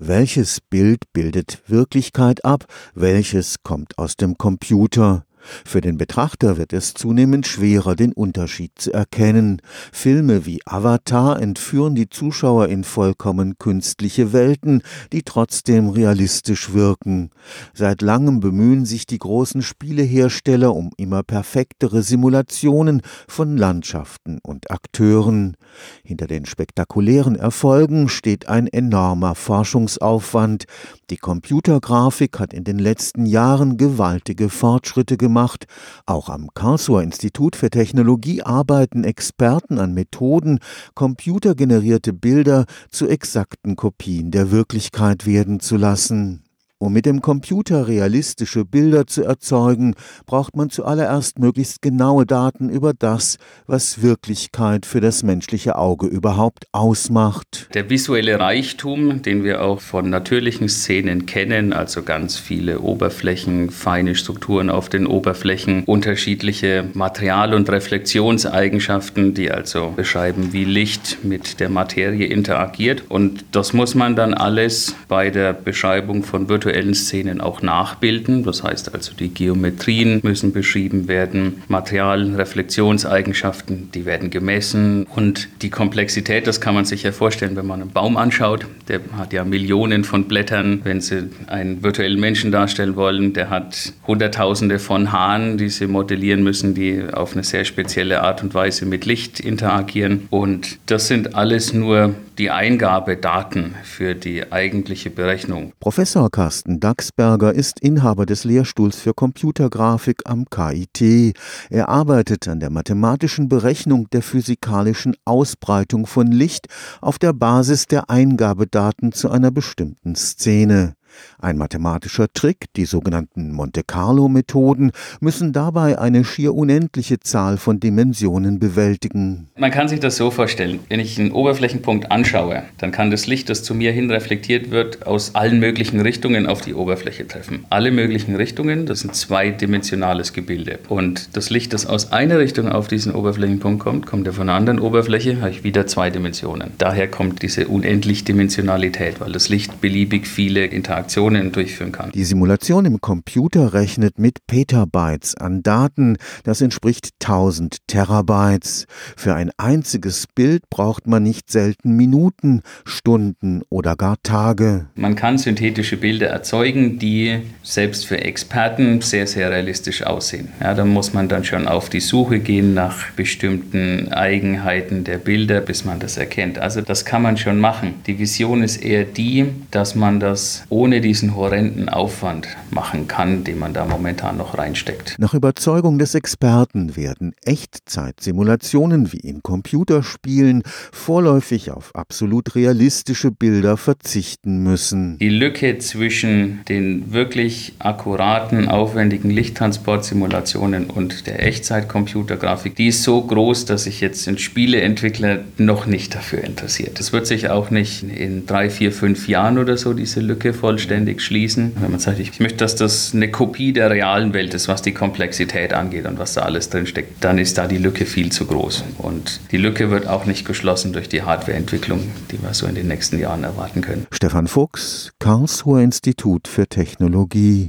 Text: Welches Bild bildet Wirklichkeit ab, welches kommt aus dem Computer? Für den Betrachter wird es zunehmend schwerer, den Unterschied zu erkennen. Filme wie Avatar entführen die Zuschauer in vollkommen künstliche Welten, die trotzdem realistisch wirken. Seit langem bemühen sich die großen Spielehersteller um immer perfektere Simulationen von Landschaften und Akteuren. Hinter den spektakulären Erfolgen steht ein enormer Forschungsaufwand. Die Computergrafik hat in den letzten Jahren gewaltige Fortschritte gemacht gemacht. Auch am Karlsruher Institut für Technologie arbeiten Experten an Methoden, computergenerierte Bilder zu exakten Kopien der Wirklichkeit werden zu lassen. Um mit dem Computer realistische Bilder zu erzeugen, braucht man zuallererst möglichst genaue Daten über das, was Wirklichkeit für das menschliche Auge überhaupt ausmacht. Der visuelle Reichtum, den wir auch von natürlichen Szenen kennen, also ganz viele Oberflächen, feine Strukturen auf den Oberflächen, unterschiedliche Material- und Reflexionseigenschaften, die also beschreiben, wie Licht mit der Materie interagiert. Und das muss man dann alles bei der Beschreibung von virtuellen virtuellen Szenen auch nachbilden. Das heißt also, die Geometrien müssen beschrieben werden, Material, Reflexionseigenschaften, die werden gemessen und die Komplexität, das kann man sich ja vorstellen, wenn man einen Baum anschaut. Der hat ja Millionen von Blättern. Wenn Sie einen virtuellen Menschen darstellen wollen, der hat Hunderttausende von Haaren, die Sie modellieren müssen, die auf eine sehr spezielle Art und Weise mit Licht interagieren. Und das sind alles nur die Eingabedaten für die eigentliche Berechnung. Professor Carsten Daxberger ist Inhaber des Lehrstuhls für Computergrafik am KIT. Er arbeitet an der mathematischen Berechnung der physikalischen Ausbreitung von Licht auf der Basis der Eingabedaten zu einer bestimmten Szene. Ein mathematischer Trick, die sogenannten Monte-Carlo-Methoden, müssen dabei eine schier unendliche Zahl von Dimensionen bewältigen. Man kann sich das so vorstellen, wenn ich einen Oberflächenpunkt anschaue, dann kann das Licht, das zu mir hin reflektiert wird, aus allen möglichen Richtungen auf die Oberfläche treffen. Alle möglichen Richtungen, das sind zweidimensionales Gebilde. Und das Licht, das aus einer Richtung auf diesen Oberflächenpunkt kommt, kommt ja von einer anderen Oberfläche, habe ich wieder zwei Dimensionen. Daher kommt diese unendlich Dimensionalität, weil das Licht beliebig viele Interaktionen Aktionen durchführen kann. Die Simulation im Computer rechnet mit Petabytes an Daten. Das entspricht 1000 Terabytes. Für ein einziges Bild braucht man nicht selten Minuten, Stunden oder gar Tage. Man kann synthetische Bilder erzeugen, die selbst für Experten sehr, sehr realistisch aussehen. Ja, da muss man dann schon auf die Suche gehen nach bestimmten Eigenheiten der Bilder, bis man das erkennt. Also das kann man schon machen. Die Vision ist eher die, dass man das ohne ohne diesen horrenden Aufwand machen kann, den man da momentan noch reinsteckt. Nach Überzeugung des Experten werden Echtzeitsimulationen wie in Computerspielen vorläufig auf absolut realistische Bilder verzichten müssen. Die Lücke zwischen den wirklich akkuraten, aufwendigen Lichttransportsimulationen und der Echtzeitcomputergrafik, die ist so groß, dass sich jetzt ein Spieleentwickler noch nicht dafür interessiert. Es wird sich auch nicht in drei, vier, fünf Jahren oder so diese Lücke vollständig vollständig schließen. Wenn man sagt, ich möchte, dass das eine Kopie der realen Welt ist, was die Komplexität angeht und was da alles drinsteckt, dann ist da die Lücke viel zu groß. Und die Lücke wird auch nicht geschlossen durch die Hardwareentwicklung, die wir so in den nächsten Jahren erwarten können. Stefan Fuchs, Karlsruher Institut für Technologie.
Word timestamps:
Welches 0.00 0.60
Bild 0.60 1.12
bildet 1.12 1.60
Wirklichkeit 1.66 2.44
ab, 2.44 2.66
welches 2.94 3.64
kommt 3.64 3.98
aus 3.98 4.14
dem 4.14 4.38
Computer? 4.38 5.24
Für 5.64 5.80
den 5.80 5.98
Betrachter 5.98 6.56
wird 6.56 6.72
es 6.72 6.94
zunehmend 6.94 7.46
schwerer, 7.46 7.96
den 7.96 8.12
Unterschied 8.12 8.72
zu 8.76 8.92
erkennen. 8.92 9.62
Filme 9.92 10.46
wie 10.46 10.60
Avatar 10.66 11.40
entführen 11.40 11.94
die 11.94 12.08
Zuschauer 12.08 12.68
in 12.68 12.84
vollkommen 12.84 13.58
künstliche 13.58 14.32
Welten, 14.32 14.82
die 15.12 15.22
trotzdem 15.22 15.88
realistisch 15.88 16.72
wirken. 16.72 17.30
Seit 17.74 18.02
langem 18.02 18.40
bemühen 18.40 18.84
sich 18.84 19.06
die 19.06 19.18
großen 19.18 19.62
Spielehersteller 19.62 20.74
um 20.74 20.90
immer 20.96 21.22
perfektere 21.22 22.02
Simulationen 22.02 23.02
von 23.28 23.56
Landschaften 23.56 24.38
und 24.42 24.70
Akteuren. 24.70 25.56
Hinter 26.04 26.26
den 26.26 26.46
spektakulären 26.46 27.36
Erfolgen 27.36 28.08
steht 28.08 28.48
ein 28.48 28.66
enormer 28.66 29.34
Forschungsaufwand. 29.34 30.64
Die 31.10 31.16
Computergrafik 31.16 32.38
hat 32.38 32.52
in 32.52 32.64
den 32.64 32.78
letzten 32.78 33.26
Jahren 33.26 33.76
gewaltige 33.76 34.48
Fortschritte 34.48 35.16
gemacht 35.16 35.27
gemacht. 35.28 35.66
Auch 36.06 36.28
am 36.30 36.48
Karlsruher 36.54 37.02
Institut 37.02 37.54
für 37.54 37.70
Technologie 37.70 38.42
arbeiten 38.42 39.04
Experten 39.04 39.78
an 39.78 39.92
Methoden, 39.92 40.58
computergenerierte 40.94 42.12
Bilder 42.12 42.64
zu 42.90 43.06
exakten 43.06 43.76
Kopien 43.76 44.30
der 44.30 44.50
Wirklichkeit 44.50 45.26
werden 45.26 45.60
zu 45.60 45.76
lassen. 45.76 46.47
Um 46.80 46.92
mit 46.92 47.06
dem 47.06 47.22
Computer 47.22 47.88
realistische 47.88 48.64
Bilder 48.64 49.08
zu 49.08 49.24
erzeugen, 49.24 49.96
braucht 50.26 50.54
man 50.54 50.70
zuallererst 50.70 51.40
möglichst 51.40 51.82
genaue 51.82 52.24
Daten 52.24 52.68
über 52.68 52.92
das, 52.96 53.38
was 53.66 54.00
Wirklichkeit 54.00 54.86
für 54.86 55.00
das 55.00 55.24
menschliche 55.24 55.76
Auge 55.76 56.06
überhaupt 56.06 56.66
ausmacht. 56.70 57.68
Der 57.74 57.90
visuelle 57.90 58.38
Reichtum, 58.38 59.22
den 59.22 59.42
wir 59.42 59.64
auch 59.64 59.80
von 59.80 60.08
natürlichen 60.08 60.68
Szenen 60.68 61.26
kennen, 61.26 61.72
also 61.72 62.04
ganz 62.04 62.38
viele 62.38 62.78
Oberflächen, 62.78 63.70
feine 63.70 64.14
Strukturen 64.14 64.70
auf 64.70 64.88
den 64.88 65.08
Oberflächen, 65.08 65.82
unterschiedliche 65.82 66.84
Material- 66.94 67.54
und 67.54 67.68
Reflexionseigenschaften, 67.68 69.34
die 69.34 69.50
also 69.50 69.94
beschreiben, 69.96 70.52
wie 70.52 70.62
Licht 70.62 71.24
mit 71.24 71.58
der 71.58 71.70
Materie 71.70 72.28
interagiert. 72.28 73.02
Und 73.08 73.46
das 73.50 73.72
muss 73.72 73.96
man 73.96 74.14
dann 74.14 74.32
alles 74.32 74.94
bei 75.08 75.30
der 75.30 75.52
Beschreibung 75.52 76.22
von 76.22 76.48
virtuellen 76.48 76.67
virtuellen 76.68 76.94
Szenen 76.94 77.40
auch 77.40 77.62
nachbilden. 77.62 78.42
Das 78.44 78.62
heißt 78.62 78.94
also, 78.94 79.12
die 79.14 79.28
Geometrien 79.28 80.20
müssen 80.22 80.52
beschrieben 80.52 81.08
werden, 81.08 81.62
Material, 81.68 82.34
Reflexionseigenschaften, 82.34 83.90
die 83.94 84.04
werden 84.04 84.28
gemessen 84.28 85.06
und 85.16 85.48
die 85.62 85.70
Komplexität, 85.70 86.46
das 86.46 86.60
kann 86.60 86.74
man 86.74 86.84
sich 86.84 87.04
ja 87.04 87.12
vorstellen, 87.12 87.56
wenn 87.56 87.66
man 87.66 87.80
einen 87.80 87.90
Baum 87.90 88.18
anschaut. 88.18 88.66
Der 88.88 89.00
hat 89.16 89.32
ja 89.32 89.44
Millionen 89.44 90.04
von 90.04 90.24
Blättern. 90.24 90.80
Wenn 90.84 91.00
Sie 91.00 91.30
einen 91.46 91.82
virtuellen 91.82 92.20
Menschen 92.20 92.52
darstellen 92.52 92.96
wollen, 92.96 93.32
der 93.32 93.48
hat 93.48 93.94
Hunderttausende 94.06 94.78
von 94.78 95.10
Haaren, 95.10 95.56
die 95.56 95.70
Sie 95.70 95.86
modellieren 95.86 96.42
müssen, 96.42 96.74
die 96.74 97.02
auf 97.10 97.32
eine 97.32 97.44
sehr 97.44 97.64
spezielle 97.64 98.22
Art 98.22 98.42
und 98.42 98.52
Weise 98.52 98.84
mit 98.84 99.06
Licht 99.06 99.40
interagieren. 99.40 100.26
Und 100.30 100.78
das 100.86 101.08
sind 101.08 101.34
alles 101.34 101.72
nur 101.72 102.14
die 102.38 102.50
Eingabedaten 102.50 103.74
für 103.82 104.14
die 104.14 104.52
eigentliche 104.52 105.10
Berechnung. 105.10 105.72
Professor 105.80 106.30
Carsten 106.30 106.57
Daxberger 106.66 107.54
ist 107.54 107.80
Inhaber 107.80 108.26
des 108.26 108.44
Lehrstuhls 108.44 108.96
für 108.96 109.14
Computergrafik 109.14 110.22
am 110.24 110.44
KIT. 110.50 111.34
Er 111.70 111.88
arbeitet 111.88 112.48
an 112.48 112.60
der 112.60 112.70
mathematischen 112.70 113.48
Berechnung 113.48 114.10
der 114.10 114.22
physikalischen 114.22 115.16
Ausbreitung 115.24 116.06
von 116.06 116.26
Licht 116.26 116.66
auf 117.00 117.18
der 117.18 117.32
Basis 117.32 117.86
der 117.86 118.10
Eingabedaten 118.10 119.12
zu 119.12 119.30
einer 119.30 119.50
bestimmten 119.50 120.14
Szene. 120.16 120.97
Ein 121.40 121.56
mathematischer 121.56 122.26
Trick, 122.32 122.66
die 122.76 122.84
sogenannten 122.84 123.52
Monte-Carlo-Methoden, 123.52 124.92
müssen 125.20 125.52
dabei 125.52 125.98
eine 125.98 126.24
schier 126.24 126.54
unendliche 126.54 127.20
Zahl 127.20 127.58
von 127.58 127.80
Dimensionen 127.80 128.58
bewältigen. 128.58 129.48
Man 129.56 129.70
kann 129.70 129.88
sich 129.88 130.00
das 130.00 130.16
so 130.16 130.30
vorstellen, 130.30 130.80
wenn 130.88 131.00
ich 131.00 131.18
einen 131.18 131.32
Oberflächenpunkt 131.32 132.10
anschaue, 132.10 132.62
dann 132.78 132.92
kann 132.92 133.10
das 133.10 133.26
Licht, 133.26 133.48
das 133.50 133.62
zu 133.62 133.74
mir 133.74 133.92
hin 133.92 134.10
reflektiert 134.10 134.70
wird, 134.70 135.06
aus 135.06 135.34
allen 135.34 135.58
möglichen 135.60 136.00
Richtungen 136.00 136.46
auf 136.46 136.60
die 136.60 136.74
Oberfläche 136.74 137.26
treffen. 137.26 137.64
Alle 137.70 137.90
möglichen 137.90 138.36
Richtungen, 138.36 138.86
das 138.86 139.00
sind 139.00 139.14
zweidimensionales 139.14 140.32
Gebilde. 140.32 140.78
Und 140.88 141.36
das 141.36 141.50
Licht, 141.50 141.72
das 141.72 141.86
aus 141.86 142.12
einer 142.12 142.38
Richtung 142.38 142.68
auf 142.68 142.88
diesen 142.88 143.14
Oberflächenpunkt 143.14 143.80
kommt, 143.82 144.06
kommt 144.06 144.26
ja 144.26 144.32
von 144.32 144.48
einer 144.48 144.58
anderen 144.58 144.80
Oberfläche, 144.80 145.40
habe 145.40 145.50
ich 145.50 145.64
wieder 145.64 145.86
zwei 145.86 146.10
Dimensionen. 146.10 146.72
Daher 146.78 147.08
kommt 147.08 147.42
diese 147.42 147.68
unendlich 147.68 148.24
Dimensionalität, 148.24 149.20
weil 149.20 149.32
das 149.32 149.48
Licht 149.48 149.80
beliebig 149.80 150.26
viele 150.26 150.64
Interaktionen 150.64 151.07
Aktionen 151.08 151.52
durchführen 151.52 151.90
kann. 151.90 152.10
Die 152.12 152.24
Simulation 152.24 152.84
im 152.84 153.00
Computer 153.00 153.72
rechnet 153.72 154.18
mit 154.18 154.46
Petabytes 154.46 155.36
an 155.36 155.62
Daten. 155.62 156.18
Das 156.44 156.60
entspricht 156.60 157.14
1000 157.22 157.78
Terabytes. 157.86 158.84
Für 159.16 159.34
ein 159.34 159.50
einziges 159.56 160.26
Bild 160.26 160.68
braucht 160.68 161.06
man 161.06 161.22
nicht 161.22 161.50
selten 161.50 161.96
Minuten, 161.96 162.60
Stunden 162.84 163.62
oder 163.70 163.96
gar 163.96 164.16
Tage. 164.22 164.84
Man 164.96 165.16
kann 165.16 165.38
synthetische 165.38 165.96
Bilder 165.96 166.26
erzeugen, 166.26 166.98
die 166.98 167.38
selbst 167.62 168.06
für 168.06 168.20
Experten 168.20 169.00
sehr, 169.00 169.26
sehr 169.26 169.50
realistisch 169.50 170.02
aussehen. 170.02 170.50
Ja, 170.60 170.74
da 170.74 170.84
muss 170.84 171.14
man 171.14 171.30
dann 171.30 171.44
schon 171.44 171.66
auf 171.66 171.88
die 171.88 172.00
Suche 172.00 172.38
gehen 172.38 172.74
nach 172.74 173.12
bestimmten 173.12 174.12
Eigenheiten 174.12 175.04
der 175.04 175.16
Bilder, 175.16 175.62
bis 175.62 175.86
man 175.86 176.00
das 176.00 176.18
erkennt. 176.18 176.58
Also 176.58 176.82
das 176.82 177.06
kann 177.06 177.22
man 177.22 177.38
schon 177.38 177.60
machen. 177.60 177.94
Die 178.06 178.18
Vision 178.18 178.62
ist 178.62 178.76
eher 178.76 179.04
die, 179.04 179.46
dass 179.70 179.94
man 179.94 180.20
das 180.20 180.64
ohne 180.68 180.87
ohne 180.88 181.02
diesen 181.02 181.36
horrenden 181.36 181.90
Aufwand 181.90 182.48
machen 182.70 183.08
kann, 183.08 183.44
den 183.44 183.58
man 183.58 183.74
da 183.74 183.84
momentan 183.84 184.38
noch 184.38 184.56
reinsteckt. 184.56 185.16
Nach 185.18 185.34
Überzeugung 185.34 185.98
des 185.98 186.14
Experten 186.14 186.96
werden 186.96 187.34
Echtzeitsimulationen 187.44 189.12
wie 189.12 189.18
in 189.18 189.42
Computerspielen 189.42 190.62
vorläufig 190.90 191.72
auf 191.72 191.94
absolut 191.94 192.54
realistische 192.54 193.30
Bilder 193.30 193.76
verzichten 193.76 194.62
müssen. 194.62 195.18
Die 195.18 195.28
Lücke 195.28 195.76
zwischen 195.76 196.60
den 196.70 197.12
wirklich 197.12 197.74
akkuraten, 197.78 198.66
aufwendigen 198.68 199.28
Lichttransportsimulationen 199.28 200.88
und 200.88 201.26
der 201.26 201.44
Echtzeitcomputergrafik, 201.46 202.76
die 202.76 202.86
ist 202.86 203.02
so 203.02 203.20
groß, 203.20 203.66
dass 203.66 203.84
sich 203.84 204.00
jetzt 204.00 204.26
ein 204.26 204.38
Spieleentwickler 204.38 205.40
noch 205.58 205.84
nicht 205.84 206.14
dafür 206.14 206.42
interessiert. 206.44 206.98
Es 206.98 207.12
wird 207.12 207.26
sich 207.26 207.50
auch 207.50 207.68
nicht 207.68 208.04
in 208.04 208.46
drei, 208.46 208.70
vier, 208.70 208.90
fünf 208.90 209.28
Jahren 209.28 209.58
oder 209.58 209.76
so 209.76 209.92
diese 209.92 210.20
Lücke 210.20 210.54
vollständig 210.54 210.77
vollständig 210.78 211.20
schließen. 211.22 211.72
Wenn 211.80 211.90
man 211.90 211.98
sagt, 211.98 212.20
ich 212.20 212.38
möchte, 212.38 212.58
dass 212.58 212.76
das 212.76 213.12
eine 213.12 213.28
Kopie 213.30 213.72
der 213.72 213.90
realen 213.90 214.32
Welt 214.32 214.54
ist, 214.54 214.68
was 214.68 214.80
die 214.80 214.92
Komplexität 214.92 215.72
angeht 215.72 216.06
und 216.06 216.20
was 216.20 216.34
da 216.34 216.42
alles 216.42 216.70
drinsteckt, 216.70 217.24
dann 217.24 217.38
ist 217.38 217.58
da 217.58 217.66
die 217.66 217.78
Lücke 217.78 218.06
viel 218.06 218.30
zu 218.30 218.46
groß. 218.46 218.84
Und 218.98 219.40
die 219.50 219.56
Lücke 219.56 219.90
wird 219.90 220.06
auch 220.06 220.24
nicht 220.24 220.46
geschlossen 220.46 220.92
durch 220.92 221.08
die 221.08 221.22
Hardwareentwicklung, 221.22 222.12
die 222.30 222.40
wir 222.40 222.54
so 222.54 222.66
in 222.66 222.76
den 222.76 222.86
nächsten 222.86 223.18
Jahren 223.18 223.42
erwarten 223.42 223.80
können. 223.80 224.06
Stefan 224.12 224.46
Fuchs, 224.46 225.10
Karlsruher 225.18 225.80
Institut 225.80 226.46
für 226.46 226.68
Technologie. 226.68 227.66